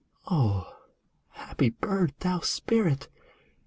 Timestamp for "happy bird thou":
1.29-2.39